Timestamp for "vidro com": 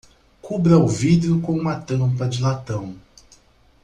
0.87-1.51